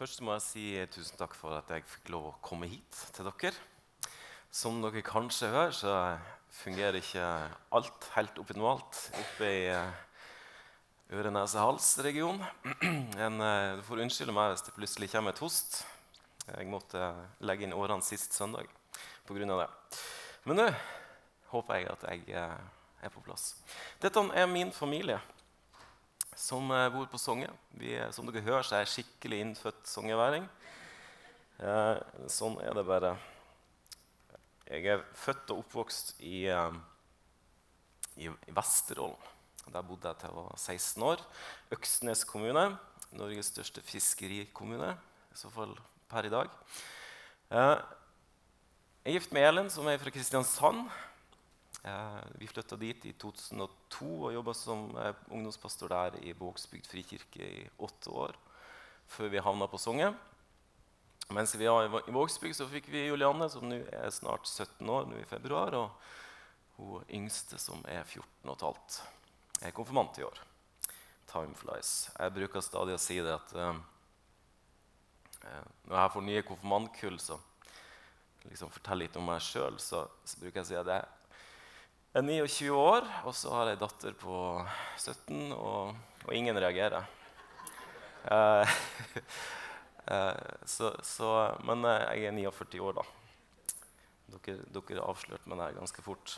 [0.00, 0.62] Først må jeg si
[0.94, 3.50] tusen takk for at jeg fikk lov å komme hit til dere.
[4.48, 5.96] Som dere kanskje hører, så
[6.56, 7.26] fungerer ikke
[7.76, 9.98] alt helt optimalt oppe i eh,
[11.12, 12.40] øre-nese-hals-regionen.
[13.20, 15.82] Eh, du får unnskylde meg hvis det plutselig kommer et host.
[16.46, 17.10] Jeg måtte
[17.44, 18.72] legge inn årene sist søndag
[19.28, 19.44] pga.
[19.52, 19.68] det.
[20.48, 20.66] Men nå
[21.52, 22.56] håper jeg at jeg eh,
[23.04, 23.52] er på plass.
[24.00, 25.20] Dette er min familie
[26.40, 27.50] som eh, bor på Songe.
[27.76, 30.46] Vi, som dere hører, så er jeg skikkelig innfødt songeværing.
[31.60, 31.98] Eh,
[32.32, 33.12] sånn er det bare.
[34.70, 36.78] Jeg er født og oppvokst i, eh,
[38.16, 39.28] i, i Vesterålen.
[39.70, 41.26] Der bodde jeg til jeg var 16 år.
[41.76, 42.64] Øksnes kommune.
[43.10, 45.72] Norges største fiskerikommune, i så fall
[46.10, 46.50] per i dag.
[47.50, 47.76] Eh,
[49.04, 50.86] jeg er gift med Elin, som er fra Kristiansand.
[51.82, 57.46] Eh, vi flytta dit i 2002 og jobba som eh, ungdomspastor der i Vågsbygd frikirke
[57.46, 58.36] i åtte år.
[59.10, 60.12] Før vi havna på Songe.
[61.30, 65.08] Mens vi var i Vågsbygd, så fikk vi Julianne, som nå er snart 17 år
[65.08, 65.76] nå i februar.
[65.78, 69.00] Og hun yngste, som er 14 15.
[69.60, 70.40] Jeg er konfirmant i år.
[71.30, 72.10] Time flies.
[72.16, 73.80] Jeg bruker stadig å si det at eh,
[75.88, 77.38] når jeg får nye konfirmantkull, så
[78.48, 81.19] liksom forteller litt om meg sjøl, så, så, bruker jeg å si at jeg
[82.18, 84.36] er 29 år, og så har jeg ei datter på
[84.98, 85.94] 17, og,
[86.26, 87.04] og ingen reagerer.
[88.24, 88.66] Uh,
[90.10, 90.34] uh,
[90.74, 91.28] så, så,
[91.62, 93.04] men uh, jeg er 49 år, da.
[94.30, 96.34] Dere, dere avslørte meg der ganske fort.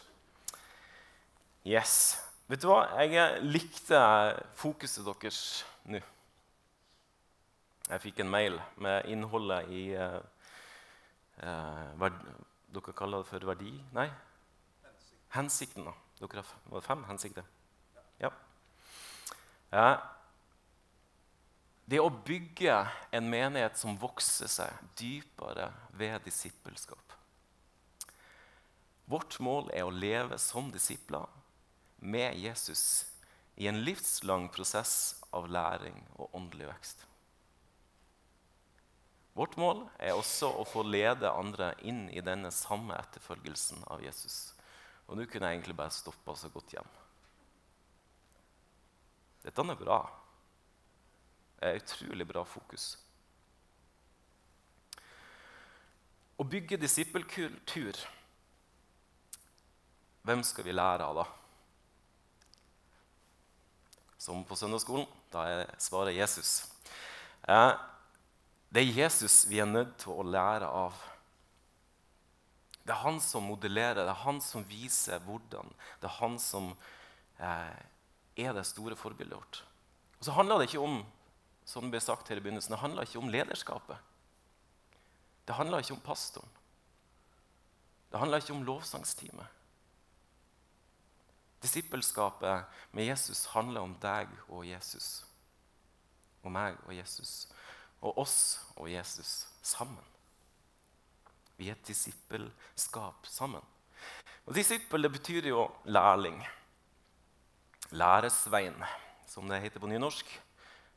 [1.65, 2.19] Yes.
[2.51, 2.83] Vet du hva?
[3.01, 4.01] Jeg likte
[4.59, 5.39] fokuset deres
[5.89, 6.01] nå.
[7.89, 9.83] Jeg fikk en mail med innholdet i
[12.73, 13.73] Dere kaller det for verdi?
[13.97, 14.07] Nei?
[15.35, 15.85] Hensikten.
[15.85, 15.95] da.
[16.21, 17.45] Dere har fem hensikter?
[18.23, 18.31] Ja.
[19.71, 19.87] ja.
[21.85, 22.77] Det å bygge
[23.11, 27.17] en menighet som vokser seg dypere ved disippelskap.
[29.11, 31.27] Vårt mål er å leve som disipler
[31.99, 33.05] med Jesus
[33.61, 37.05] i en livslang prosess av læring og åndelig vekst.
[39.37, 44.53] Vårt mål er også å få lede andre inn i denne samme etterfølgelsen av Jesus.
[45.13, 46.87] Og nå kunne jeg egentlig bare stoppa og gått hjem.
[49.43, 49.99] Dette er bra.
[51.59, 52.87] Det er utrolig bra fokus.
[56.41, 58.01] Å bygge disippelkultur
[60.23, 61.25] Hvem skal vi lære av, da?
[64.23, 65.09] Som på søndagsskolen.
[65.35, 66.71] Da er svaret Jesus.
[67.51, 67.73] Eh,
[68.71, 70.95] det er Jesus vi er nødt til å lære av.
[72.83, 75.71] Det er han som modellerer, det er han som viser hvordan.
[76.03, 76.73] Det er han som
[77.39, 77.83] eh,
[78.43, 79.63] er det store forbildet vårt.
[80.19, 81.03] Og så handler det ikke om
[81.65, 83.97] som det ble sagt her i begynnelsen, det handler ikke om lederskapet.
[85.47, 86.49] Det handler ikke om pastoren.
[88.13, 89.47] Det handler ikke om lovsangsteamet.
[91.63, 95.25] Disippelskapet med Jesus handler om deg og Jesus.
[96.43, 97.49] Og meg og Jesus.
[98.03, 100.12] Og oss og Jesus sammen.
[101.59, 103.63] Vi er et disippelskap sammen.
[104.47, 106.41] Og Disippel det betyr jo lærling.
[107.93, 108.75] Læresvein,
[109.29, 110.27] som det heter på nynorsk.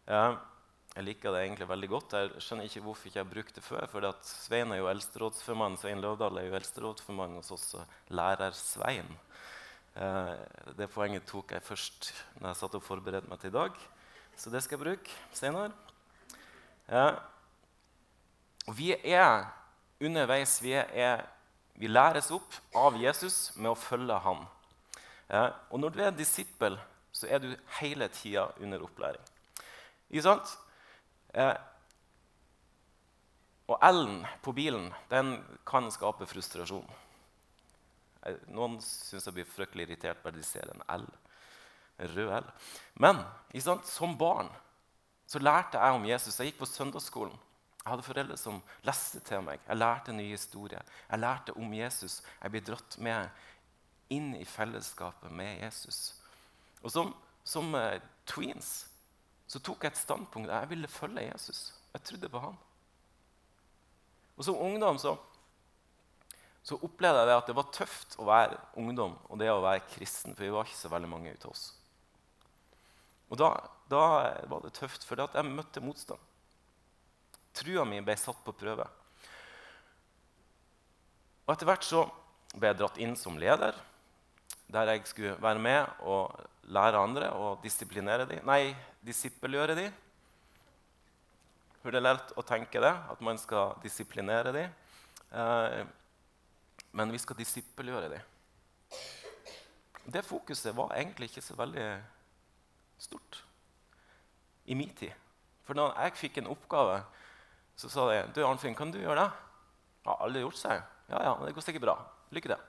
[0.08, 2.14] Jeg liker det egentlig veldig godt.
[2.16, 3.86] Jeg skjønner ikke hvorfor ikke jeg har brukt det før.
[3.92, 5.78] for Svein er jo eldsterådsformann.
[5.78, 7.76] Svein Løvdahl er jo eldsterådsformann hos oss.
[8.10, 9.18] Lærer Svein.
[9.96, 10.36] Eh,
[10.78, 13.78] det poenget tok jeg først når jeg satt og forberedte meg til i dag.
[14.36, 15.72] Så det skal jeg bruke senere.
[18.76, 19.46] Vi er
[20.06, 21.26] underveis vi, er,
[21.76, 24.46] vi læres opp av Jesus med å følge ham.
[25.74, 26.78] Og når du er disippel,
[27.16, 27.50] så er du
[27.80, 29.24] hele tida under opplæring.
[30.12, 30.52] Ikke sant?
[33.66, 36.86] Og L-en på bilen den kan skape frustrasjon.
[38.26, 41.06] Eh, noen syns jeg blir fryktelig irritert bare de ser en L.
[42.02, 42.52] En rød L.
[43.02, 43.24] Men
[43.88, 44.52] som barn
[45.26, 46.38] så lærte jeg om Jesus.
[46.38, 47.34] Jeg gikk på søndagsskolen.
[47.86, 49.60] Jeg hadde foreldre som leste til meg.
[49.68, 50.82] Jeg lærte nye historier.
[51.06, 52.16] Jeg lærte om Jesus.
[52.42, 53.44] Jeg ble dratt med
[54.10, 56.16] inn i fellesskapet med Jesus.
[56.82, 57.14] Og som,
[57.46, 58.88] som uh, tweens
[59.46, 60.50] så tok jeg et standpunkt.
[60.50, 61.76] Jeg ville følge Jesus.
[61.94, 62.58] Jeg trodde på han.
[64.34, 65.14] Og som ungdom så,
[66.66, 70.34] så opplevde jeg at det var tøft å være ungdom og det å være kristen.
[70.34, 71.68] For vi var ikke så veldig mange ute av oss.
[73.30, 73.54] Og da,
[73.94, 74.06] da
[74.50, 76.32] var det tøft, for jeg møtte motstand.
[77.56, 78.86] Trua mi ble satt på prøve.
[81.46, 82.06] Og Etter hvert så
[82.56, 83.76] ble jeg dratt inn som leder,
[84.72, 86.34] der jeg skulle være med og
[86.74, 88.42] lære andre og disiplinere dem.
[88.48, 88.74] Nei,
[89.06, 90.02] disippelgjøre dem.
[91.84, 94.72] For det er å tenke det, at man skal disiplinere dem.
[95.30, 95.84] Eh,
[96.98, 98.32] men vi skal disippelgjøre dem.
[100.06, 101.86] Det fokuset var egentlig ikke så veldig
[103.06, 103.44] stort
[104.66, 105.14] i min tid.
[105.66, 107.00] For når jeg fikk en oppgave,
[107.76, 109.30] så sa de du Arnfinn, kan du gjøre det?
[110.06, 110.84] Har alle gjort seg?
[111.10, 111.96] Ja, ja, det går sikkert bra.
[112.36, 112.62] Lykke til.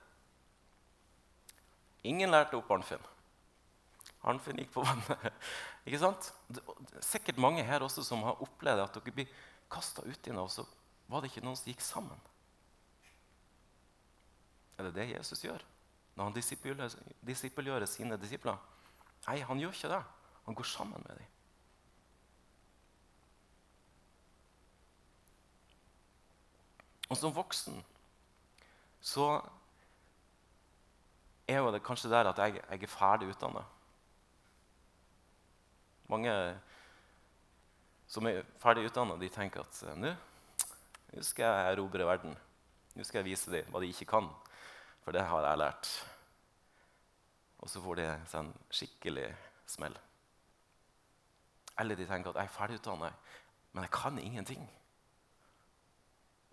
[2.11, 3.03] Ingen lærte opp Arnfinn.
[4.27, 5.27] Arnfinn gikk på vannet.
[5.87, 6.31] Ikke sant?
[6.51, 9.37] Det er sikkert mange her også som har opplevd at dere blir
[9.71, 10.65] kasta uti noe, og så
[11.07, 12.19] var det ikke noen som gikk sammen.
[14.77, 15.63] Er det det Jesus gjør
[16.17, 16.35] når han
[17.27, 18.59] disippelgjør sine disipler?
[19.27, 20.01] Nei, han gjør ikke det.
[20.47, 21.36] Han går sammen med dem.
[27.07, 27.79] Og som voksen
[29.07, 29.27] så
[31.47, 33.63] er jo det kanskje der at jeg, jeg er ferdig utdanna.
[36.11, 36.33] Mange
[38.07, 40.13] som er ferdig utdanna, tenker at nå
[41.23, 42.35] skal jeg erobre verden.
[42.95, 44.27] Nå skal jeg vise dem hva de ikke kan,
[45.03, 45.91] for det har jeg lært.
[47.63, 49.27] Og så får de seg en skikkelig
[49.67, 49.95] smell.
[51.79, 53.11] Eller de tenker at jeg er ferdig utdanna,
[53.71, 54.63] men jeg kan ingenting.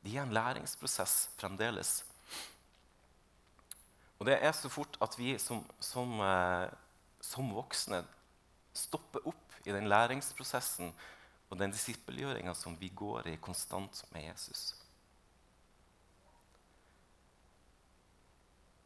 [0.04, 2.04] De er en læringsprosess fremdeles.
[4.18, 6.68] Og det er så fort at vi som, som, eh,
[7.20, 8.04] som voksne
[8.74, 10.92] stopper opp i den læringsprosessen
[11.50, 14.74] og den disippelgjøringa som vi går i konstant med Jesus.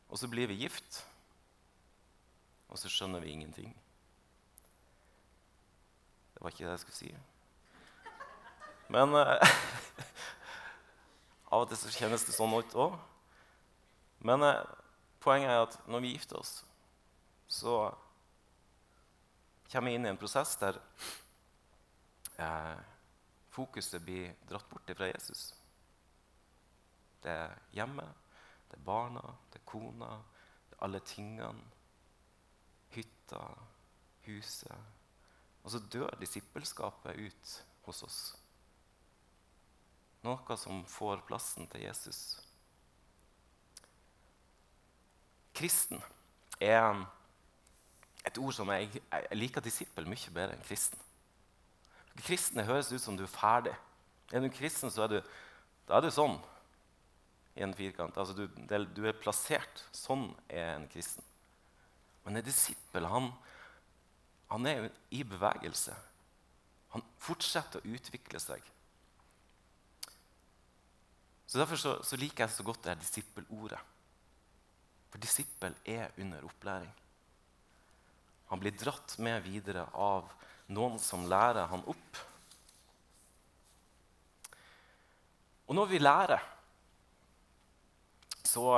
[0.08, 1.04] Og så blir vi gift,
[2.68, 3.74] og så skjønner vi ingenting.
[6.34, 7.14] Det var ikke det jeg skulle si.
[8.88, 9.56] Men eh,
[11.48, 12.96] av og til så kjennes det sånn ut òg.
[14.28, 14.64] Men eh,
[15.22, 16.52] poenget er at når vi gifter oss,
[17.48, 17.78] så
[19.70, 20.80] kommer vi inn i en prosess der
[22.36, 22.76] eh,
[23.54, 25.48] fokuset blir dratt bort fra Jesus.
[27.22, 28.28] Det er hjemmet,
[28.68, 30.12] det er barna, det er kona,
[30.68, 31.74] det er alle tingene.
[32.92, 33.42] Hytta,
[34.24, 34.96] huset
[35.68, 37.50] og så dør disippelskapet ut
[37.84, 38.18] hos oss.
[40.26, 42.40] Noe som får plassen til Jesus.
[45.58, 46.02] Kristen
[46.60, 47.04] er
[48.26, 51.00] et ord som jeg, jeg liker disippel mye bedre enn kristen.
[52.18, 53.74] Kristne høres ut som du er ferdig.
[54.32, 55.18] Er du kristen, så er du,
[55.88, 56.36] da er du sånn
[57.58, 58.18] i en firkant.
[58.18, 58.46] Altså, du,
[58.94, 59.84] du, er plassert.
[59.94, 61.24] Sånn er en kristen.
[62.24, 63.30] Men en disippel han,
[64.50, 65.94] han er i bevegelse.
[66.94, 68.62] Han fortsetter å utvikle seg.
[71.48, 73.80] Så Derfor så, så liker jeg så godt det her disippelordet.
[75.08, 76.90] For disippel er under opplæring.
[78.52, 80.28] Han blir dratt med videre av
[80.72, 82.20] noen som lærer han opp.
[85.68, 86.44] Og når vi lærer,
[88.44, 88.68] så,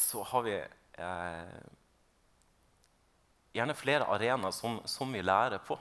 [0.00, 1.58] så har vi eh,
[3.56, 5.76] gjerne flere arenaer som, som, vi lærer på.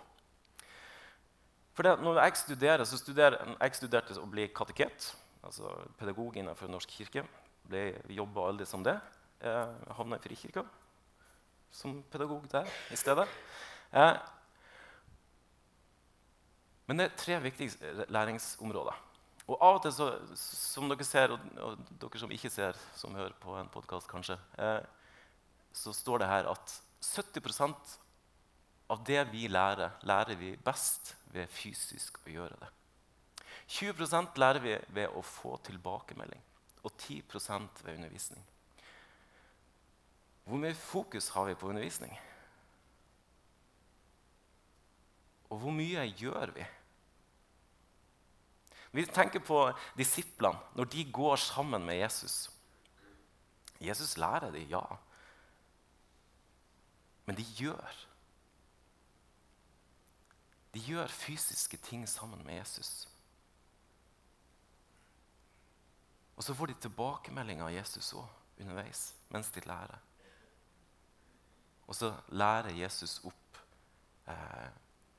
[1.75, 5.11] For det, når jeg studerer, så studerer, jeg studerte å bli kateket,
[5.47, 7.23] altså pedagog innenfor Norsk kirke.
[7.67, 8.97] Ble, jobba aldri som det.
[9.41, 10.63] Jeg havna i Frikirka
[11.71, 13.27] som pedagog der i stedet.
[13.91, 14.15] Eh,
[16.88, 19.04] men det er tre viktige læringsområder.
[19.47, 20.07] Og av og til, så,
[20.39, 24.39] som dere ser, og, og, dere som ikke ser, som hører på en podkast, kanskje,
[24.59, 24.81] eh,
[25.75, 27.97] så står det her at 70%
[28.92, 32.71] av det vi lærer, lærer vi best ved fysisk å gjøre det.
[33.68, 36.42] 20% lærer vi ved å få tilbakemelding,
[36.83, 38.44] og 10% ved undervisning.
[40.47, 42.14] Hvor mye fokus har vi på undervisning?
[45.52, 46.66] Og hvor mye gjør vi?
[48.95, 49.59] Vi tenker på
[50.00, 52.47] disiplene når de går sammen med Jesus.
[53.83, 54.81] Jesus lærer dem, ja.
[57.28, 58.00] Men de gjør.
[60.74, 63.07] De gjør fysiske ting sammen med Jesus.
[66.37, 69.99] Og så får de tilbakemelding av Jesus òg underveis mens de lærer.
[71.87, 73.59] Og så lærer Jesus opp
[74.29, 74.69] eh,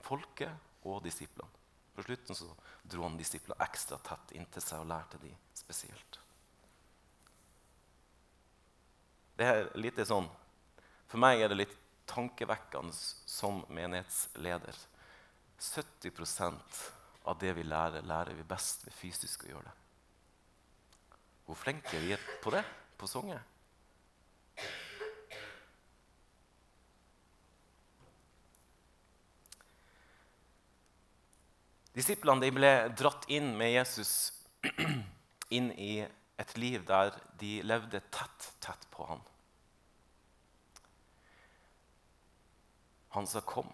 [0.05, 1.51] folket og disiplene.
[1.97, 2.47] På slutten så
[2.87, 6.21] dro han disiplene ekstra tett inntil seg og lærte de spesielt.
[9.39, 10.29] Det er litt sånn,
[11.09, 11.75] For meg er det litt
[12.07, 14.77] tankevekkende som menighetsleder.
[15.59, 16.81] 70%
[17.25, 19.88] av det vi lærer, lærer vi best ved fysisk å gjøre det.
[21.49, 22.61] Hvor flinke er vi på det
[23.01, 23.39] på Songe?
[31.97, 34.11] Disiplene ble dratt inn med Jesus
[35.57, 39.25] inn i et liv der de levde tett, tett på ham.
[43.17, 43.73] Han sa 'kom'.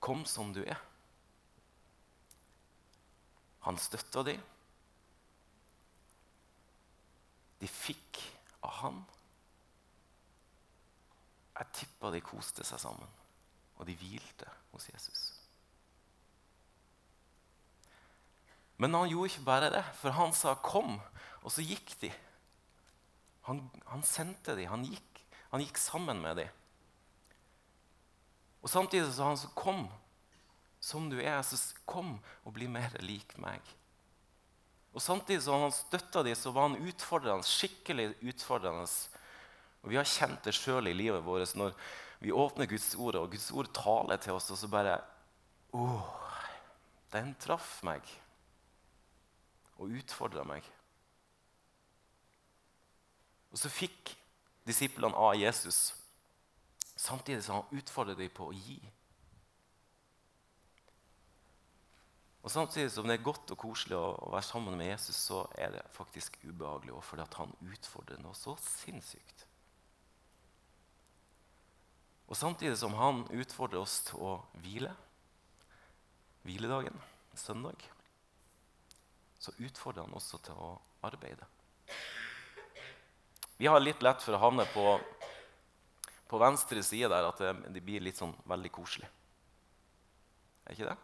[0.00, 0.80] Kom som du er.
[3.62, 4.40] Han støtta dem.
[7.62, 8.18] De fikk
[8.66, 9.02] av han.
[11.58, 13.10] Jeg tippa de koste seg sammen,
[13.78, 15.22] og de hvilte hos Jesus.
[18.82, 20.98] Men han gjorde ikke bare det, for han sa 'kom',
[21.42, 22.10] og så gikk de.
[23.46, 26.48] Han, han sendte de, han gikk, han gikk sammen med de.
[28.62, 29.88] Og Samtidig sa han så 'kom
[30.82, 33.74] som du er, så kom og bli mer lik meg'.
[34.92, 38.84] Og Samtidig som han støtta dem, så var han utfordrende, skikkelig utfordrende.
[39.82, 41.72] Og Vi har kjent det sjøl i livet vårt når
[42.20, 45.00] vi åpner Guds ord, og Guds ord taler til oss, og så bare
[45.72, 46.04] Åh,
[47.12, 48.02] den traff meg
[49.78, 50.62] og utfordra meg.
[53.50, 54.12] Og så fikk
[54.68, 55.94] disiplene av Jesus,
[56.94, 58.78] samtidig som han utfordret dem på å gi.
[62.42, 65.44] Og Samtidig som det er godt og koselig å, å være sammen med Jesus, så
[65.54, 69.46] er det faktisk ubehagelig òg fordi han utfordrer noe så sinnssykt.
[72.26, 74.32] Og Samtidig som han utfordrer oss til å
[74.64, 74.90] hvile,
[76.42, 76.98] hviledagen,
[77.38, 77.78] søndag,
[79.38, 80.72] så utfordrer han også til å
[81.06, 81.46] arbeide.
[83.58, 84.96] Vi har litt lett for å havne på,
[86.26, 89.06] på venstre side der at det, det blir litt sånn veldig koselig.
[90.66, 90.98] Er ikke det?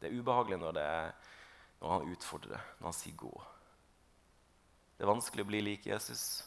[0.00, 1.12] Det er ubehagelig når, er,
[1.80, 3.46] når han utfordrer, når han sier 'gå'.
[4.98, 6.44] Det er vanskelig å bli lik Jesus.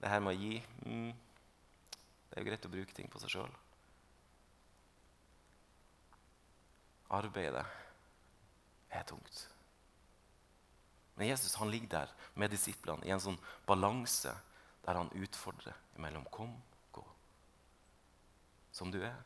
[0.00, 1.12] Det her med å gi mm,
[2.26, 3.52] Det er jo greit å bruke ting på seg sjøl.
[7.16, 7.64] Arbeidet
[8.90, 9.48] er tungt.
[11.16, 14.34] Men Jesus han ligger der med disiplene i en sånn balanse
[14.84, 16.62] der han utfordrer mellom 'kom,
[16.92, 17.08] gå',
[18.72, 19.22] som du er,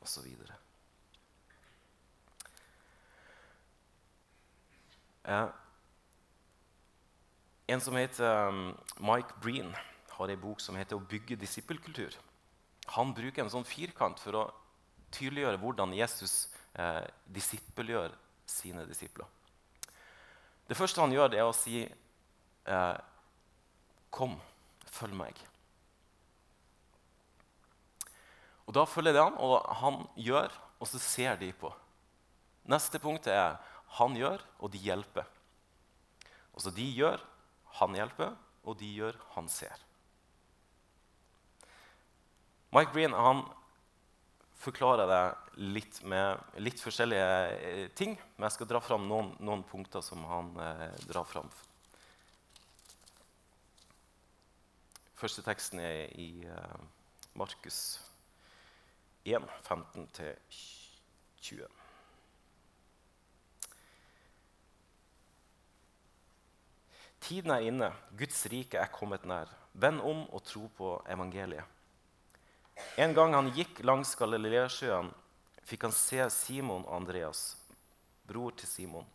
[0.00, 0.26] osv.
[5.28, 5.48] Eh,
[7.66, 9.74] en som heter um, Mike Breen,
[10.08, 12.16] har en bok som heter 'Å bygge disippelkultur'.
[12.96, 14.44] Han bruker en sånn firkant for å
[15.12, 18.14] tydeliggjøre hvordan Jesus eh, disippelgjør
[18.46, 19.26] sine disipler.
[20.68, 22.98] Det første han gjør, det er å si eh,
[24.10, 24.40] 'Kom,
[24.86, 25.44] følg meg'.
[28.66, 31.72] Og Da følger de han, og han gjør, og så ser de på.
[32.64, 33.56] Neste punkt er
[33.96, 35.26] han gjør, og de hjelper.
[36.54, 37.22] Altså de gjør,
[37.80, 38.34] han hjelper,
[38.68, 39.84] og de gjør, han ser.
[42.74, 43.46] Mike Breen han
[44.58, 45.22] forklarer det
[45.72, 48.18] litt med litt forskjellige eh, ting.
[48.36, 51.50] Men jeg skal dra fram noen, noen punkter som han eh, drar fram.
[55.18, 56.78] Første teksten er i eh,
[57.38, 58.00] Markus
[59.24, 61.77] 1, 15-20.
[67.20, 69.50] Tiden er inne, Guds rike er kommet nær.
[69.78, 71.64] Vend om og tro på evangeliet.
[72.98, 75.10] En gang han gikk langs Galileasjøen,
[75.66, 77.56] fikk han se Simon og Andreas,
[78.26, 79.06] bror til Simon.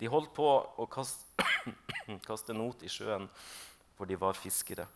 [0.00, 0.46] De holdt på
[0.80, 1.44] å kaste,
[2.28, 3.28] kaste not i sjøen,
[3.96, 4.86] for de var fiskere.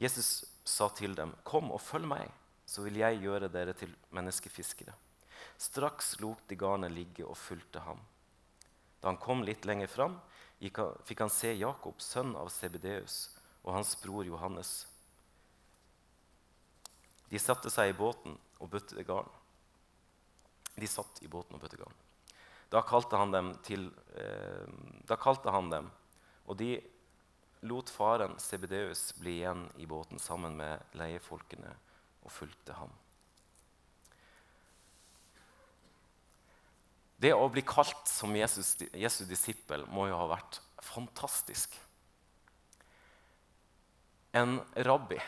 [0.00, 2.30] Jesus sa til dem, 'Kom og følg meg,
[2.64, 4.96] så vil jeg gjøre dere til menneskefiskere.'
[5.60, 8.00] Straks lot de garnet ligge og fulgte ham.
[9.00, 10.16] Da han kom litt lenger fram,
[10.60, 14.86] fikk han se Jakob, sønn av Sebedeus, og hans bror Johannes.
[17.28, 19.28] De satte seg i båten og bøtte garn.
[20.80, 21.96] De satt i båten og bøtte garn.
[22.70, 24.66] Da kalte han dem, til, eh,
[25.06, 25.90] da kalte han dem
[26.50, 26.80] og de
[27.70, 31.70] lot faren Sebedeus bli igjen i båten sammen med leiefolkene
[32.24, 32.90] og fulgte ham.
[37.20, 41.74] Det å bli kalt som Jesus, Jesu disippel må jo ha vært fantastisk.
[44.32, 45.18] En rabbi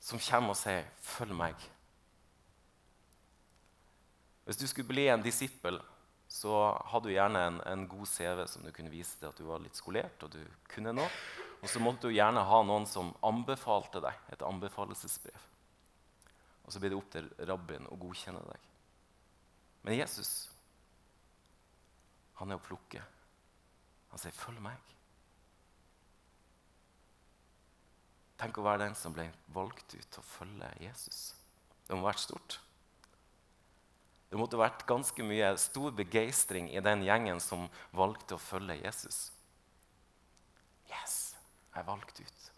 [0.00, 1.68] som kommer og sier 'følg meg'.
[4.44, 5.80] Hvis du skulle bli en disippel,
[6.28, 9.44] så hadde du gjerne en, en, god CV som du kunne vise til at du
[9.44, 11.10] var litt skolert og du kunne noe.
[11.62, 15.44] Og så måtte du gjerne ha noen som anbefalte deg et anbefalesesbrev.
[16.64, 18.58] Og så blir det opp til rabbien å godkjenne deg.
[19.82, 20.51] Men Jesus
[22.42, 23.02] han er å plukke.
[24.10, 24.92] Han sier, 'Følg meg'.
[28.42, 31.34] Tenk å være den som ble valgt ut til å følge Jesus.
[31.86, 32.58] Det må ha vært stort.
[34.30, 38.80] Det måtte ha vært ganske mye stor begeistring i den gjengen som valgte å følge
[38.80, 39.30] Jesus.
[40.90, 41.36] Yes,
[41.70, 42.50] jeg er valgt ut.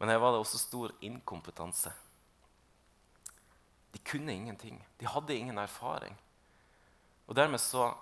[0.00, 1.92] Men her var det også stor inkompetanse.
[3.92, 4.78] De kunne ingenting.
[5.00, 6.16] De hadde ingen erfaring.
[7.26, 7.92] Og dermed så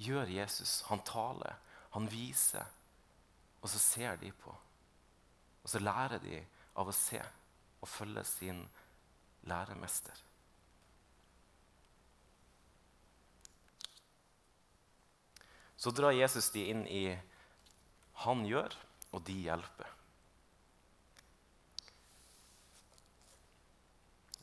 [0.00, 1.56] gjør Jesus Han taler,
[1.90, 2.64] han viser,
[3.60, 4.54] og så ser de på.
[5.62, 6.40] Og så lærer de
[6.78, 7.20] av å se
[7.80, 8.62] og følge sin
[9.42, 10.16] læremester.
[15.80, 17.04] Så drar Jesus de inn i
[18.24, 18.74] han gjør,
[19.16, 19.99] og de hjelper.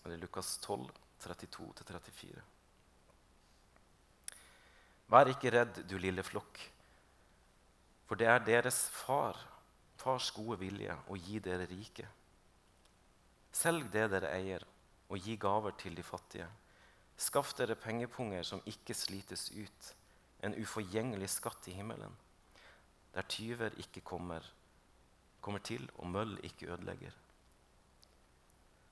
[0.07, 0.87] Det er Lukas 12,
[1.19, 2.43] 32-34.
[5.11, 6.61] Vær ikke redd, du lille flokk,
[8.07, 9.35] for det er deres far,
[9.99, 12.07] fars gode vilje, å gi dere rike.
[13.51, 14.63] Selg det dere eier,
[15.11, 16.47] og gi gaver til de fattige.
[17.19, 19.93] Skaff dere pengepunger som ikke slites ut,
[20.39, 22.15] en uforgjengelig skatt i himmelen,
[23.11, 24.43] der tyver ikke kommer,
[25.41, 27.26] kommer til og møll ikke ødelegger.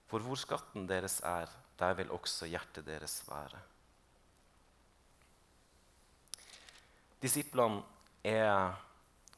[0.09, 3.61] For hvor skatten deres er, der vil også hjertet deres være.
[7.21, 7.81] Disiplene
[8.23, 8.75] er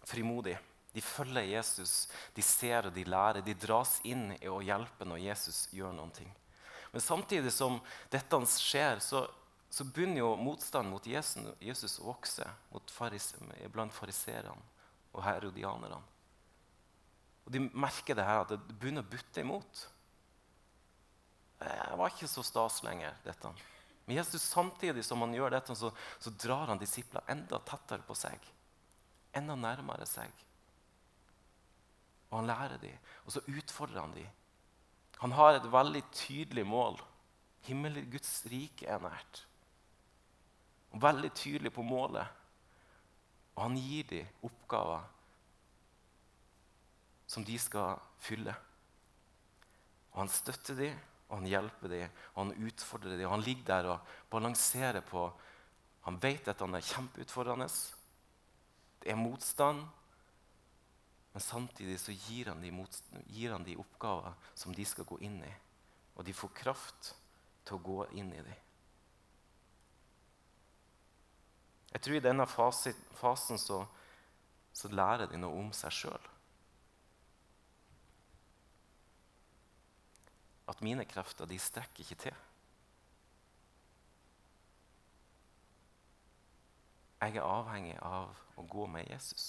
[0.08, 0.60] frimodige.
[0.94, 3.44] De følger Jesus, de ser og de lærer.
[3.46, 6.30] De dras inn i å hjelpe når Jesus gjør noe.
[6.92, 7.78] Men samtidig som
[8.10, 9.28] dette skjer, så,
[9.70, 12.48] så begynner jo motstanden mot Jesus, Jesus å vokse
[12.90, 13.34] faris,
[13.74, 14.58] blant fariserene
[15.14, 16.00] og herodianerne.
[17.46, 19.84] Og De merker det her, at det begynner å butte imot.
[21.58, 23.52] Det var ikke så stas lenger, dette.
[24.06, 28.16] Men Jesus, samtidig som han gjør dette, så, så drar han disipler enda tettere på
[28.16, 28.44] seg.
[29.36, 30.32] Enda nærmere seg.
[32.30, 34.30] Og han lærer dem, og så utfordrer han dem
[35.18, 37.00] han har et veldig tydelig mål.
[37.66, 39.44] Himmel, Guds rike er nært.
[40.94, 42.28] Og veldig tydelig på målet.
[43.56, 45.08] Og han gir dem oppgaver
[47.28, 48.54] som de skal fylle.
[50.14, 53.28] Og han støtter dem, og han hjelper dem, og han utfordrer dem.
[53.28, 55.30] Og han ligger der og balanserer på
[56.08, 57.68] Han vet at han er kjempeutfordrende.
[59.04, 59.82] Det er motstand.
[61.34, 65.52] Men samtidig så gir han, dem de oppgaver som de skal gå inn i.
[66.16, 67.12] Og de får kraft
[67.66, 68.64] til å gå inn i dem.
[71.92, 73.84] Jeg tror i denne fasen så,
[74.72, 76.32] så lærer de noe om seg sjøl.
[80.68, 82.36] At mine krefter de strekker ikke til.
[87.22, 89.46] Jeg er avhengig av å gå med Jesus.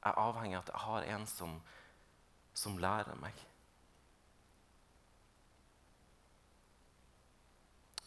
[0.00, 1.54] Jeg er avhengig av at jeg har en som,
[2.52, 3.46] som lærer meg.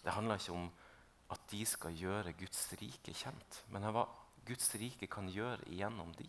[0.04, 0.70] Det handler ikke om
[1.34, 4.06] at de skal gjøre Guds rike kjent, men hva
[4.46, 6.28] Guds rike kan gjøre igjennom de.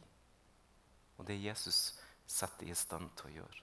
[1.18, 3.60] Og det Jesus setter i stand til å gjøre.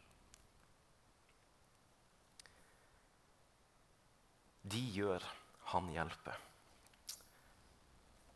[4.62, 5.24] De gjør,
[5.74, 6.38] han hjelper.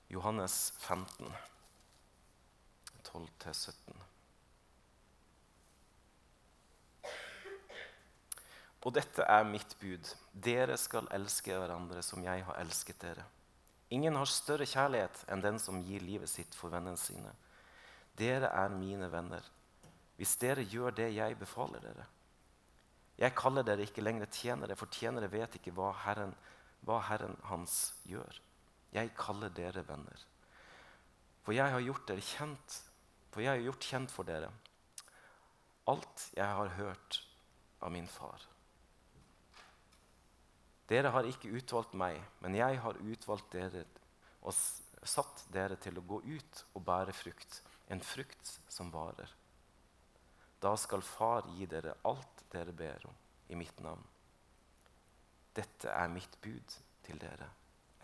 [0.10, 1.30] Johannes 15.
[3.06, 4.04] 12-17.
[8.86, 10.10] Og dette er mitt bud.
[10.34, 13.26] Dere skal elske hverandre som jeg har elsket dere.
[13.94, 17.32] Ingen har større kjærlighet enn den som gir livet sitt for vennene sine.
[18.18, 19.46] Dere er mine venner
[20.16, 22.06] hvis dere gjør det jeg befaler dere.
[23.20, 26.34] Jeg kaller dere ikke lenger tjenere, for tjenere vet ikke hva Herren,
[26.84, 28.42] hva Herren hans gjør.
[28.96, 30.26] Jeg kaller dere venner.
[31.44, 32.82] For jeg har gjort dere kjent
[33.36, 34.48] for jeg har gjort kjent for dere
[35.92, 37.18] alt jeg har hørt
[37.84, 38.42] av min far.
[40.90, 43.84] Dere har ikke utvalgt meg, men jeg har utvalgt dere
[44.46, 49.30] og satt dere til å gå ut og bære frukt, en frukt som varer.
[50.66, 53.18] Da skal Far gi dere alt dere ber om
[53.54, 54.02] i mitt navn.
[55.54, 57.52] Dette er mitt bud til dere.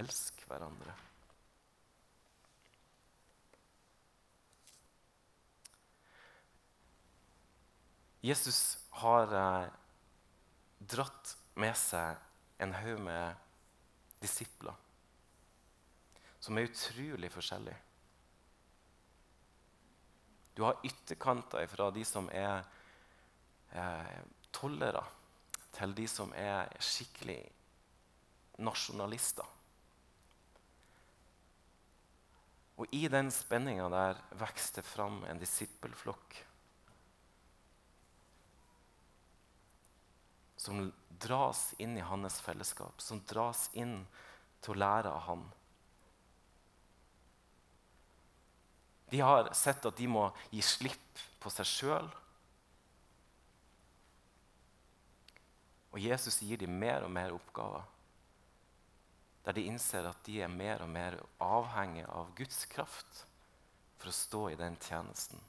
[0.01, 0.93] Elsk hverandre.
[8.21, 9.71] Jesus har eh,
[10.93, 13.41] dratt med seg en haug med
[14.21, 14.77] disipler
[16.41, 17.77] som er utrolig forskjellige.
[20.55, 22.63] Du har ytterkanter fra de som er
[23.71, 24.19] eh,
[24.51, 25.03] tollere,
[25.71, 27.39] til de som er skikkelig
[28.61, 29.47] nasjonalister.
[32.81, 36.39] Og i den spenninga der vokser det fram en disippelflokk
[40.61, 44.03] som dras inn i hans fellesskap, som dras inn
[44.61, 45.45] til å lære av han.
[49.11, 52.11] De har sett at de må gi slipp på seg sjøl.
[55.91, 57.83] Og Jesus gir dem mer og mer oppgaver
[59.43, 63.23] der de innser at de er mer og mer avhengig av Guds kraft
[63.97, 65.41] for å stå i den tjenesten.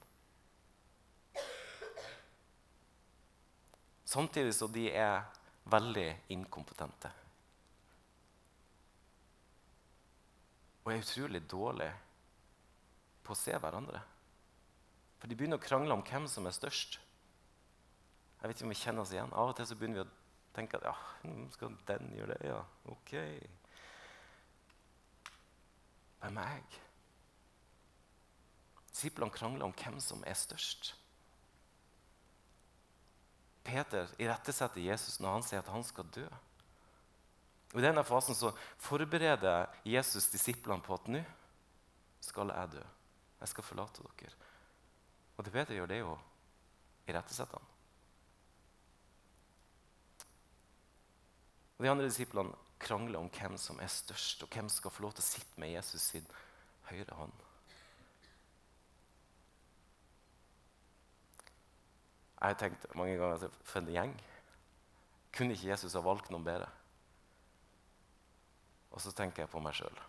[4.13, 5.21] Samtidig så de er
[5.69, 7.09] veldig inkompetente.
[10.83, 11.93] Og er utrolig dårlige
[13.23, 14.01] på å se hverandre.
[15.19, 16.99] For de begynner å krangle om hvem som er størst.
[18.41, 19.31] Jeg vet ikke om vi kjenner oss igjen.
[19.31, 20.95] Av og til så begynner vi å tenke at ja,
[21.55, 22.49] skal den gjøre det?
[22.51, 22.57] Ja,
[22.91, 23.13] ok.
[26.23, 26.81] Hvem er jeg?
[28.91, 30.91] Disiplene krangler om hvem som er størst.
[33.63, 36.25] Peter irettesetter Jesus når han sier at han skal dø.
[37.73, 38.51] Og I denne fasen så
[38.83, 41.23] forbereder Jesus disiplene på at nå
[42.23, 42.83] skal jeg dø.
[43.43, 44.35] Jeg skal forlate dere.
[45.35, 46.17] Og det Peter gjør, det er jo
[47.11, 47.71] irettesette ham.
[51.83, 55.25] De andre disiplene krangler om hvem som er størst, og hvem skal få lov til
[55.25, 56.29] å sitte med Jesus sin
[56.87, 57.33] høyre hånd.
[62.39, 64.15] Jeg har tenkt mange ganger for en gjeng.
[65.35, 66.69] Kunne ikke Jesus ha valgt noen bedre?
[68.91, 70.03] Og så tenker jeg på meg sjøl.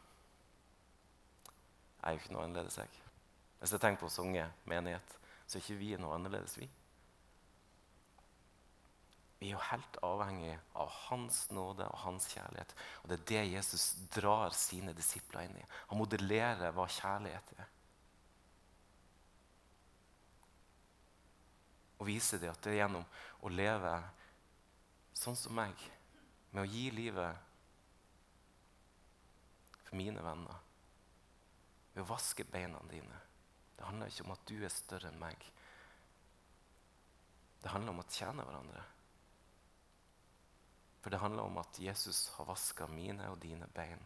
[1.99, 3.04] Jeg er jo ikke noe annerledes, jeg.
[3.65, 5.13] Hvis jeg tenker på Songe menighet,
[5.49, 6.67] så er ikke vi noe annerledes, vi.
[9.39, 12.77] Vi er jo helt avhengig av hans nåde og hans kjærlighet.
[13.01, 15.65] Og det er det Jesus drar sine disipler inn i.
[15.89, 17.73] Han modellerer hva kjærlighet er.
[21.97, 23.09] Og viser det at det er gjennom
[23.41, 23.97] å leve
[25.17, 25.89] sånn som meg,
[26.53, 27.53] med å gi livet
[29.87, 30.67] for mine venner,
[31.95, 33.25] ved å vaske beina dine.
[33.77, 35.47] Det handler ikke om at du er større enn meg.
[37.65, 38.83] Det handler om å tjene hverandre.
[41.05, 44.01] For det handler om at Jesus har vaska mine og dine bein.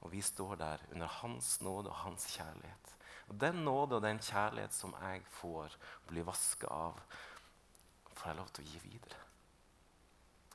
[0.00, 2.94] Og vi står der under hans nåde og hans kjærlighet.
[3.28, 7.00] Og Den nåde og den kjærlighet som jeg får og blir vaska av,
[8.14, 9.18] får jeg lov til å gi videre.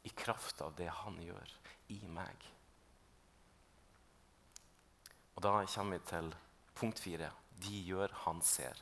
[0.04, 1.54] I kraft av det han gjør
[1.96, 2.48] i meg.
[5.36, 6.36] Og Da kommer vi til
[6.76, 7.32] punkt fire.
[7.62, 8.80] De gjør, han ser.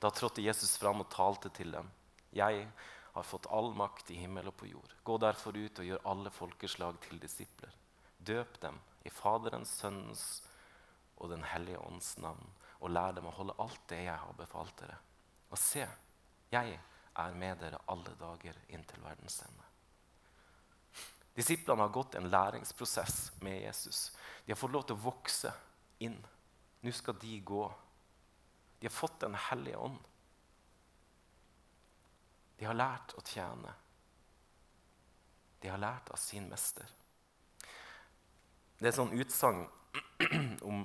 [0.00, 1.90] Da trådte Jesus fram og talte til dem.
[2.32, 2.68] Jeg
[3.12, 4.94] har fått all makt i himmel og på jord.
[5.04, 7.74] Gå derfor ut og gjør alle folkeslag til disipler.
[8.18, 10.24] Døp dem i Faderens, Sønnens
[11.20, 12.46] og Den hellige ånds navn,
[12.80, 14.96] og lær dem å holde alt det jeg har befalt dere.
[15.50, 15.84] Og se,
[16.52, 16.78] jeg
[17.20, 19.66] er med dere alle dager inntil verdens ende.
[21.36, 24.10] Disiplene har gått en læringsprosess med Jesus.
[24.44, 25.52] De har fått lov til å vokse
[26.02, 26.18] inn.
[26.80, 27.64] Nå skal de gå.
[28.78, 29.98] De har fått Den hellige ånd.
[32.56, 33.72] De har lært å tjene.
[35.60, 36.88] De har lært av sin mester.
[38.80, 39.66] Det er sånn utsagn
[40.68, 40.84] om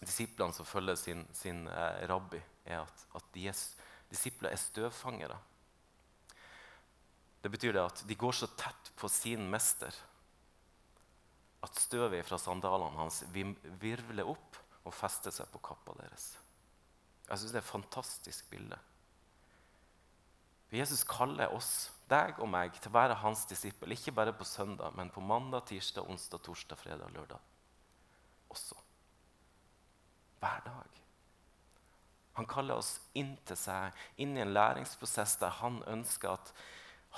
[0.00, 3.74] disiplene som følger sin, sin eh, rabbi, er at, at deres
[4.10, 5.36] disipler er støvfangere.
[7.40, 9.96] Det betyr det at de går så tett på sin mester
[11.64, 16.32] at støvet fra sandalene hans virvler opp og feste seg på kappa deres.
[17.28, 18.78] Jeg synes Det er et fantastisk bilde.
[20.70, 23.92] Jesus kaller oss, deg og meg, til å være hans disippel.
[23.92, 27.40] Ikke bare på søndag, men på mandag, tirsdag, onsdag, torsdag, fredag lørdag
[28.50, 28.74] også.
[30.40, 31.00] Hver dag.
[32.38, 36.52] Han kaller oss inn til seg, inn i en læringsprosess der han ønsker at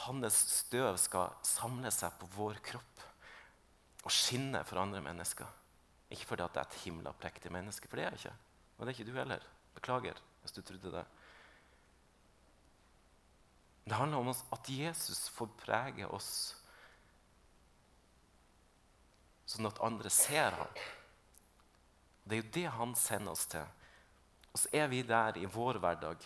[0.07, 3.05] hans støv skal samle seg på vår kropp
[4.03, 5.47] og skinne for andre mennesker.
[6.13, 8.37] Ikke fordi at det er et himla prektig menneske, for det er jeg ikke.
[8.77, 9.45] Og det er ikke du heller.
[9.75, 11.05] Beklager hvis du trodde det.
[13.85, 16.33] Det handler om at Jesus får prege oss,
[19.51, 20.77] sånn at andre ser ham.
[22.23, 23.67] Det er jo det han sender oss til.
[24.53, 26.23] Og så er vi der i vår hverdag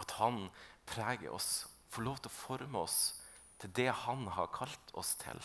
[0.00, 0.48] at han
[0.88, 2.98] preger oss, får lov til å forme oss
[3.60, 5.38] til det han har kalt oss til.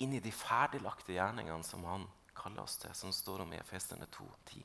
[0.00, 4.08] Inn i de ferdiglagte gjerningene som han kaller oss til, som står om i Efeserne
[4.16, 4.62] 2.10.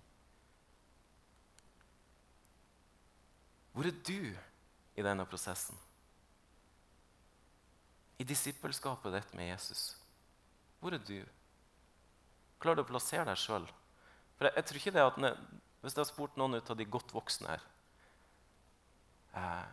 [3.76, 4.32] Hvor er du
[4.96, 5.76] i denne prosessen?
[8.16, 9.98] I disippelskapet ditt med Jesus.
[10.80, 11.20] Hvor er du?
[12.64, 13.68] Klarer du å plassere deg sjøl?
[14.38, 15.18] For jeg, jeg, tror ikke det at
[15.82, 17.66] Hvis jeg har spurt noen ut av de godt voksne her
[19.36, 19.68] eh,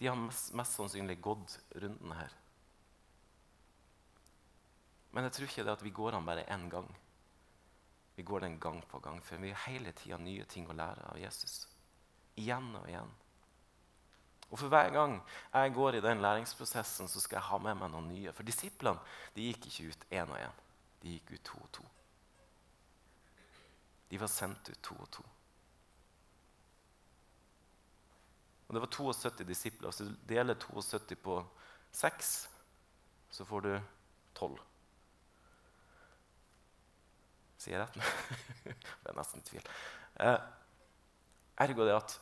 [0.00, 2.39] De har mest, mest, sannsynlig gått runden her.
[5.10, 6.88] Men jeg tror ikke det at vi går an bare én gang.
[8.16, 11.06] Vi går den gang på gang, for vi har hele tida nye ting å lære
[11.10, 11.66] av Jesus.
[12.36, 13.10] Igjen og igjen.
[14.50, 15.20] Og For hver gang
[15.54, 18.32] jeg går i den læringsprosessen, så skal jeg ha med meg noen nye.
[18.34, 18.98] For disiplene
[19.34, 20.62] de gikk ikke ut én og én.
[21.02, 21.84] De gikk ut to og to.
[24.10, 25.24] De var sendt ut to og to.
[28.68, 29.90] Og Det var 72 disipler.
[29.90, 31.46] Så deler 72 på
[31.92, 32.50] 6,
[33.30, 33.80] så får du
[34.34, 34.58] 12.
[37.60, 37.96] Sier jeg rett?
[39.02, 39.64] det er nesten tvil.
[40.24, 40.36] Eh,
[41.60, 42.14] ergo det at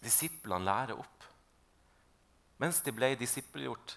[0.00, 1.26] disiplene lærer opp.
[2.58, 3.96] Mens de ble disippelgjort,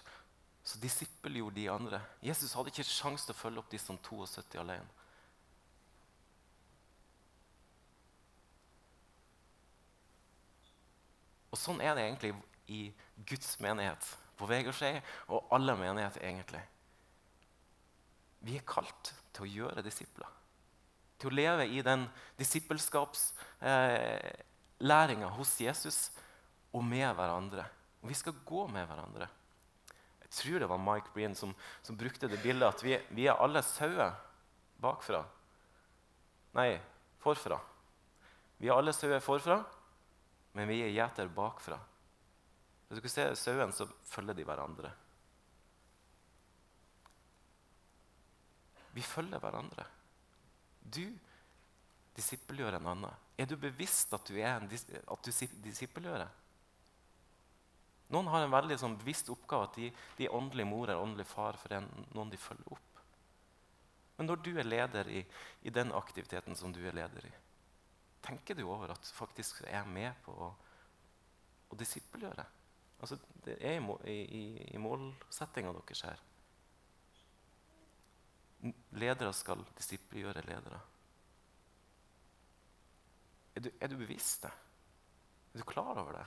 [0.62, 2.02] så disippelgjorde de andre.
[2.22, 5.00] Jesus hadde ikke sjanse til å følge opp de som 72 alene.
[11.52, 12.32] Og Sånn er det egentlig
[12.72, 12.84] i
[13.28, 14.04] Guds menighet,
[14.40, 14.94] på Vegårshei
[15.28, 16.22] og alle menigheter.
[16.24, 16.62] egentlig.
[18.40, 20.41] Vi er kalt til å gjøre disipler.
[21.22, 22.02] Til å leve i den
[22.40, 25.98] disippelskapslæringa eh, hos Jesus
[26.74, 27.64] og med hverandre.
[28.02, 29.26] Og vi skal gå med hverandre.
[30.24, 31.54] Jeg tror det var Mike Breen som,
[31.84, 34.10] som brukte det bildet at vi, vi er alle sauer
[34.82, 35.22] bakfra.
[36.56, 36.80] Nei,
[37.22, 37.60] forfra.
[38.58, 39.60] Vi er alle sauer forfra,
[40.56, 41.78] men vi er gjeter bakfra.
[42.88, 44.90] Hvis du ser se sauen, så følger de hverandre.
[48.92, 49.86] Vi følger hverandre.
[50.82, 51.06] Du
[52.16, 53.26] disippelgjør en annen.
[53.40, 55.30] Er du bevisst at du, er en, at du
[55.64, 56.30] disippelgjører?
[58.12, 61.24] Noen har en veldig sånn, bevisst oppgave at de, de er åndelig mor eller åndelig
[61.30, 63.00] far for en, noen de følger opp.
[64.18, 65.22] Men når du er leder i,
[65.64, 67.32] i, den aktiviteten som du er leder i,
[68.22, 70.50] tenker du over at faktisk er med på å,
[71.72, 72.44] å disippelgjøre?
[73.02, 73.16] Altså,
[73.46, 74.44] det er i, i,
[74.76, 76.20] i målsettinga deres her.
[78.94, 80.78] Ledere skal disippelgjøre ledere.
[83.56, 84.52] Er du, er du bevisst det?
[85.52, 86.24] Er du klar over det?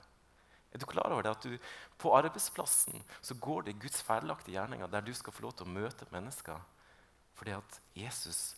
[0.72, 1.56] Er du klar over det at du,
[1.98, 5.74] på arbeidsplassen så går det Guds ferdelagte gjerninger der du skal få lov til å
[5.78, 6.60] møte mennesker
[7.36, 8.56] fordi at Jesus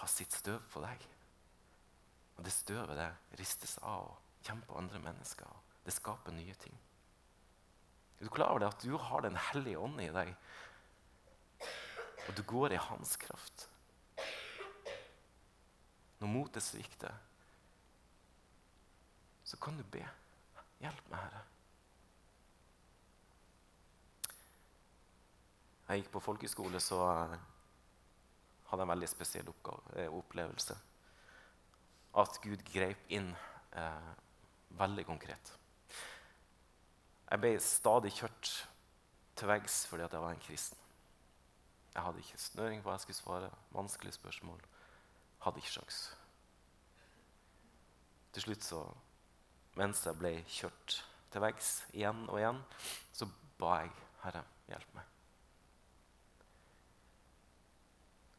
[0.00, 1.04] har sitt støv på deg.
[2.36, 5.48] Og det støvet det ristes av og kommer på andre mennesker.
[5.48, 6.76] og Det skaper nye ting.
[8.18, 10.34] Er du klar over det at du har Den hellige ånd i deg,
[12.30, 13.66] og du går i hans kraft?
[16.20, 17.14] Når motet svikter,
[19.44, 20.04] så kan du be.
[20.80, 21.40] Hjelp meg, Herre.
[25.88, 27.32] Jeg gikk på folkeskole, så eh,
[28.70, 30.76] hadde jeg en veldig spesiell oppgave, eh, opplevelse.
[32.22, 33.32] At Gud grep inn
[33.74, 34.12] eh,
[34.78, 35.50] veldig konkret.
[37.26, 38.52] Jeg ble stadig kjørt
[39.34, 40.78] til veggs fordi jeg var en kristen.
[41.94, 43.50] Jeg hadde ikke snøring på hva jeg skulle svare.
[43.74, 44.60] Vanskelige spørsmål.
[45.44, 46.00] Hadde ikke sjans.
[48.32, 48.82] Til slutt, så,
[49.78, 51.00] mens jeg ble kjørt
[51.30, 52.60] til veggs igjen og igjen,
[53.12, 53.26] så
[53.58, 55.16] ba jeg Herre, hjelp meg.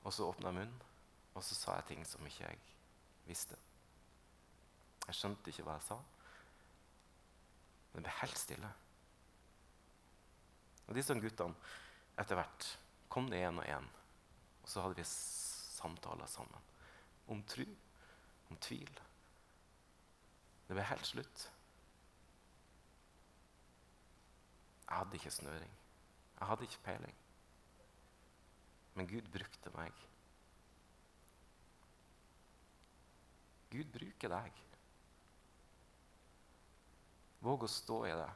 [0.03, 0.79] Og så åpna jeg munnen,
[1.33, 2.61] og så sa jeg ting som ikke jeg
[3.27, 3.57] visste.
[5.07, 5.97] Jeg skjønte ikke hva jeg sa,
[7.91, 8.71] men det ble helt stille.
[10.87, 11.73] Og disse guttene,
[12.19, 12.69] etter hvert,
[13.11, 13.87] kom det én og én.
[14.63, 16.69] Og så hadde vi samtaler sammen
[17.31, 17.65] om tro,
[18.49, 18.91] om tvil.
[20.67, 21.47] Det ble helt slutt.
[24.87, 25.75] Jeg hadde ikke snøring.
[26.39, 27.17] Jeg hadde ikke peiling.
[28.95, 30.01] Men Gud brukte meg.
[33.71, 34.63] Gud bruker deg.
[37.41, 38.31] Våg å stå i det.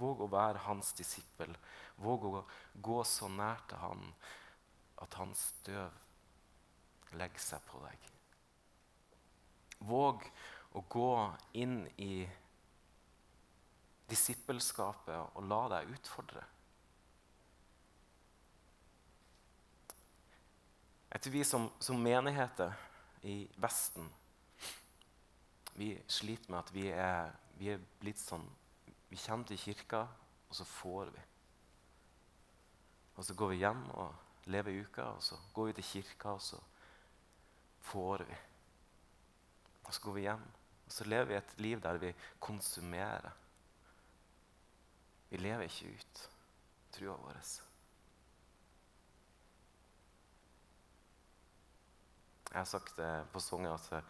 [0.00, 1.52] Våg å være hans disippel.
[2.02, 4.06] Våg å gå så nær til han
[5.02, 8.08] at hans støv legger seg på deg.
[9.82, 10.24] Våg
[10.78, 11.10] å gå
[11.58, 12.22] inn i
[14.08, 16.44] disippelskapet og la deg utfordre.
[21.12, 22.72] Jeg tror vi som, som menigheter
[23.28, 24.08] i Vesten
[25.74, 28.44] vi sliter med at vi er, vi er blitt sånn
[29.12, 30.06] Vi kommer til kirka,
[30.48, 31.20] og så får vi.
[33.14, 36.28] Og så går vi hjem og lever i uka, og så går vi til kirka,
[36.28, 36.56] og så
[37.80, 38.36] får vi.
[39.84, 40.46] Og så går vi hjem,
[40.86, 43.30] og så lever vi et liv der vi konsumerer.
[45.30, 46.22] Vi lever ikke ut
[46.92, 47.42] trua vår.
[52.52, 52.96] Jeg har sagt
[53.32, 54.04] på sangen at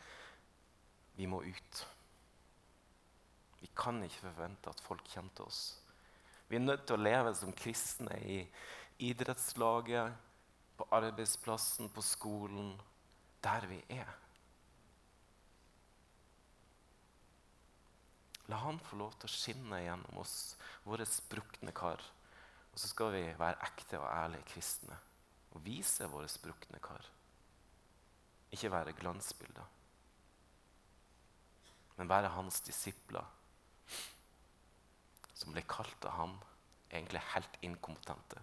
[1.15, 1.87] vi må ut.
[3.63, 5.79] Vi kan ikke forvente at folk til oss.
[6.49, 8.43] Vi er nødt til å leve som kristne i
[8.99, 10.13] idrettslaget,
[10.77, 12.73] på arbeidsplassen, på skolen,
[13.45, 14.09] der vi er.
[18.51, 22.03] La han få lov til å skinne gjennom oss, våre sprukne kar.
[22.73, 24.99] Og så skal vi være ekte og ærlige kristne
[25.53, 27.05] og vise våre sprukne kar.
[28.53, 29.69] Ikke være glansbilder,
[31.97, 33.25] men være hans disipler,
[35.35, 36.35] som ble kalt av ham
[36.93, 38.41] egentlig helt inkompetente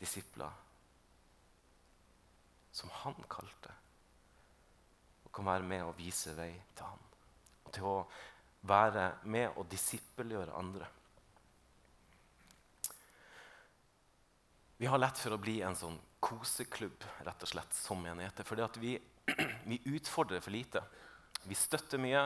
[0.00, 0.50] disipler,
[2.72, 3.72] som han kalte,
[5.26, 7.02] og kan være med og vise vei til han.
[7.66, 7.96] Og til å
[8.70, 10.88] være med og disippelgjøre andre.
[14.80, 18.64] Vi har lett for å bli en sånn koseklubb rett og slett, som menigheter.
[18.64, 18.94] At vi,
[19.70, 20.80] vi utfordrer for lite.
[21.44, 22.24] Vi støtter mye,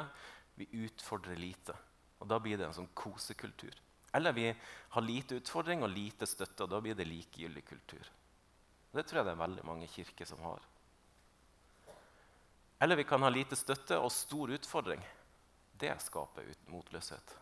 [0.54, 1.76] vi utfordrer lite.
[2.20, 3.74] Og Da blir det en sånn kosekultur.
[4.14, 4.46] Eller vi
[4.94, 8.10] har lite utfordring og lite støtte, og da blir det likegyldig kultur.
[8.94, 10.62] Det tror jeg det er veldig mange kirker som har.
[12.80, 15.02] Eller vi kan ha lite støtte og stor utfordring.
[15.74, 17.34] Det skaper motløshet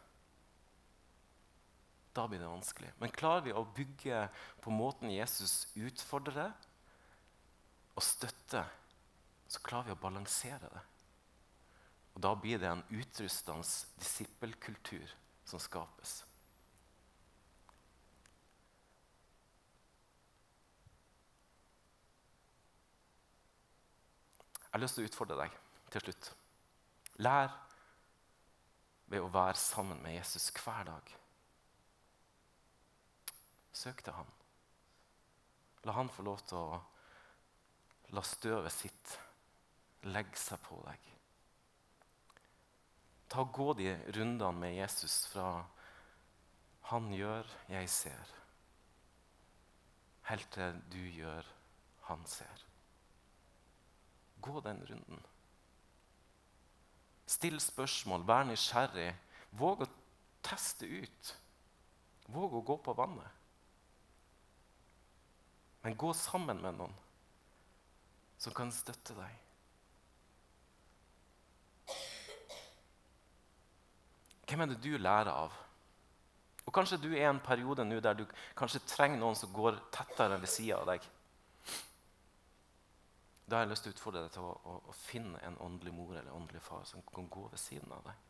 [2.12, 2.92] da blir det vanskelig.
[3.00, 4.26] Men klarer vi å bygge
[4.60, 6.52] på måten Jesus utfordrer
[7.96, 8.68] og støtter,
[9.48, 10.82] så klarer vi å balansere det.
[12.14, 13.64] Og Da blir det en utrustende
[13.98, 16.24] disippelkultur som skapes.
[24.72, 25.56] Jeg har lyst til å utfordre deg
[25.92, 26.28] til slutt.
[27.20, 27.50] Lær
[29.12, 31.10] ved å være sammen med Jesus hver dag.
[33.76, 34.32] Søk til han.
[35.84, 36.80] La han få lov til å
[38.16, 39.16] la støvet sitt
[40.08, 41.11] legge seg på deg.
[43.32, 45.64] Ta og Gå de rundene med Jesus fra
[46.82, 48.34] 'han gjør, jeg ser',
[50.22, 51.46] helt til du gjør,
[52.02, 52.64] han ser.
[54.42, 55.26] Gå den runden.
[57.26, 59.16] Still spørsmål, vær nysgjerrig.
[59.50, 59.88] Våg å
[60.42, 61.30] teste ut.
[62.26, 63.30] Våg å gå på vannet.
[65.82, 66.98] Men gå sammen med noen
[68.38, 69.41] som kan støtte deg.
[74.52, 75.54] Hvem er det du lærer av?
[76.66, 78.26] Og Kanskje du er i en periode nå der du
[78.58, 81.06] kanskje trenger noen som går tettere ved sida av deg.
[83.48, 85.94] Da har jeg lyst til å utfordre deg til å, å, å, finne en åndelig
[85.96, 88.20] mor eller åndelig far som kan gå ved siden av deg.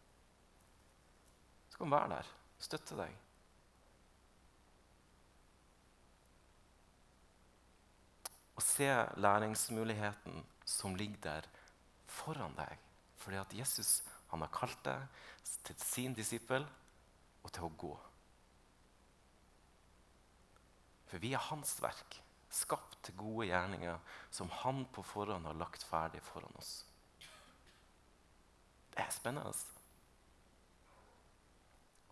[1.75, 2.33] Som kan være der,
[2.71, 3.21] støtte deg.
[8.63, 11.47] og se læringsmuligheten som ligger der
[12.07, 12.79] foran deg.
[13.17, 15.21] Fordi at Jesus han har kalt deg
[15.68, 16.64] til sin disippel
[17.42, 17.92] og til å gå.
[21.11, 22.16] For vi er hans verk,
[22.53, 24.01] skapt til gode gjerninger
[24.33, 26.73] som han på forhånd har lagt ferdig foran oss.
[28.92, 29.53] Det er spennende.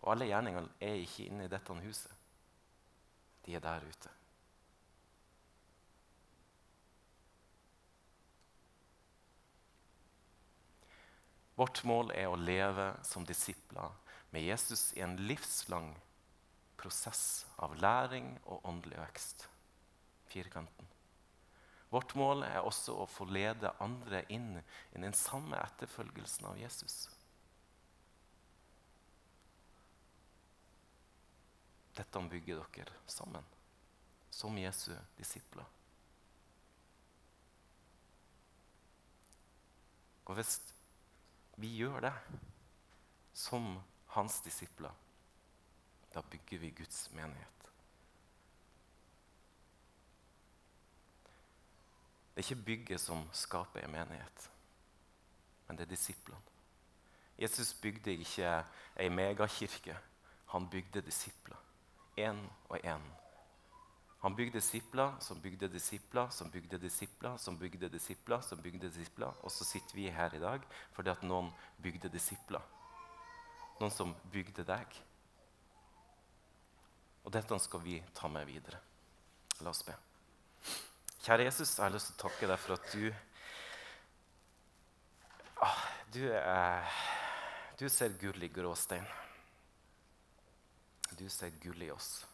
[0.01, 2.13] Og alle gjerningene er ikke inne i dette huset.
[3.45, 4.13] De er der ute.
[11.61, 13.91] Vårt mål er å leve som disipler
[14.33, 15.91] med Jesus i en livslang
[16.81, 19.43] prosess av læring og åndelig vekst.
[20.31, 20.87] Firkanten.
[21.93, 26.97] Vårt mål er også å få lede andre inn i den samme etterfølgelsen av Jesus.
[31.93, 33.45] Dette bygger dere sammen,
[34.33, 35.69] som Jesu disipler.
[40.25, 40.57] Og hvis
[41.55, 42.13] vi gjør det
[43.33, 43.73] som
[44.15, 44.91] hans disipler,
[46.13, 47.47] da bygger vi Guds menighet.
[52.31, 54.51] Det er ikke bygget som skaper en menighet,
[55.67, 56.41] men det er disiplene.
[57.41, 58.63] Jesus bygde ikke
[58.99, 59.97] ei megakirke.
[60.53, 61.57] Han bygde disipler.
[62.17, 62.37] Én
[62.69, 63.01] og én
[64.21, 68.41] han bygde disipler som bygde disipler som bygde disipler som bygde disipler.
[68.41, 69.33] som bygde disipler.
[69.41, 70.61] Og så sitter vi her i dag
[70.93, 71.49] fordi at noen
[71.81, 72.61] bygde disipler.
[73.79, 75.01] Noen som bygde deg.
[77.25, 78.77] Og dette skal vi ta med videre.
[79.61, 79.95] La oss be.
[81.21, 83.13] Kjære Jesus, jeg har lyst til å takke deg for at du
[85.61, 86.85] ah, du, er,
[87.77, 89.05] du ser gull i gråstein.
[91.17, 92.30] Du ser gull i oss.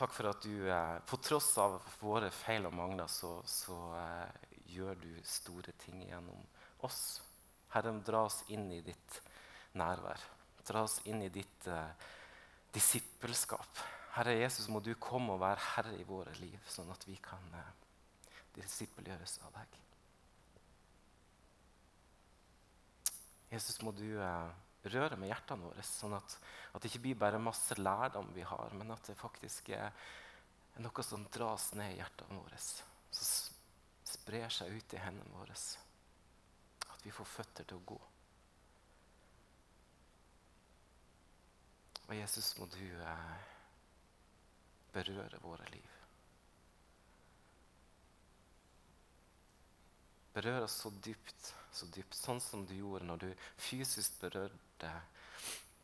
[0.00, 4.48] Takk for at du eh, på tross av våre feil og mangler, så, så eh,
[4.72, 6.40] gjør du store ting gjennom
[6.86, 7.20] oss.
[7.74, 9.20] Herre, dra oss inn i ditt
[9.78, 10.22] nærvær.
[10.66, 12.08] Dra oss inn i ditt eh,
[12.74, 13.82] disippelskap.
[14.16, 17.44] Herre Jesus, må du komme og være herre i våre liv, sånn at vi kan
[17.54, 17.70] eh,
[18.56, 19.78] disippelgjøres av deg.
[23.50, 24.50] Jesus, må du eh,
[24.88, 26.36] røre med hjertene våre, sånn at,
[26.72, 29.92] at, det ikke blir bare masse lærdom vi har, men at det faktisk er,
[30.80, 33.50] noe som dras ned i hjertene våre, som
[34.10, 35.56] sprer seg ut i hendene våre.
[36.88, 38.00] At vi får føtter til å gå.
[42.08, 43.42] Og Jesus, må du eh,
[44.94, 45.92] berøre våre liv.
[50.34, 54.69] Berør oss så dypt, så dypt, sånn som du gjorde når du fysisk berørte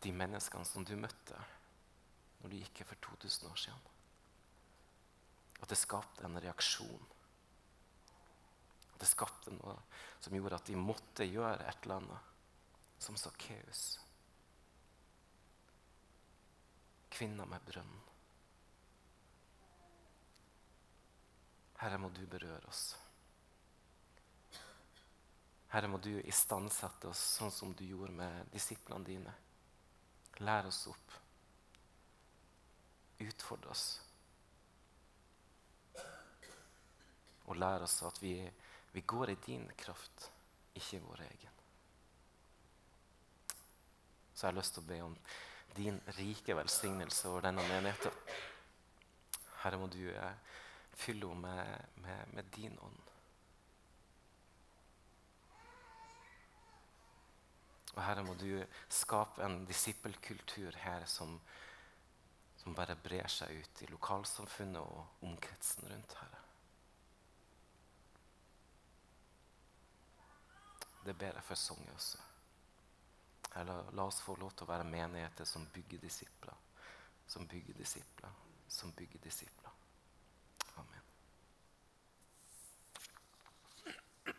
[0.03, 1.39] de menneskene som du møtte
[2.41, 3.93] når du gikk her for 2000 år siden.
[5.63, 7.07] At det skapte en reaksjon.
[8.95, 9.77] At det skapte noe
[10.21, 12.35] som gjorde at de måtte gjøre et eller annet.
[13.03, 13.99] Som Sakkeus.
[17.13, 18.05] Kvinna med brønnen.
[21.81, 22.95] Herre, må du berøre oss.
[25.69, 29.35] Herre, må du istandsette oss sånn som du gjorde med disiplene dine.
[30.47, 31.17] Lær oss opp.
[33.25, 33.87] Utfordre oss.
[37.47, 38.39] Og lær oss at vi,
[38.93, 40.31] vi går i din kraft,
[40.75, 41.61] ikke vår egen.
[44.35, 45.15] Så jeg har lyst til å be om
[45.77, 48.13] din rike velsignelse over denne menigheten.
[49.63, 50.57] Herre, må du eh,
[50.97, 51.57] fylle henne
[52.05, 53.16] med, med din ånd.
[57.97, 58.51] Og Herre, må du
[58.93, 61.39] skape en disippelkultur her som,
[62.61, 66.17] som bare brer seg ut i lokalsamfunnet og omkretsen rundt.
[66.21, 66.43] Herre.
[71.07, 72.21] Det ber jeg for Sogn også.
[73.55, 76.57] Herre, la oss få lov til å være menigheter som bygger disipler.
[77.27, 78.43] Som bygger disipler.
[78.69, 79.66] Som bygger disipler.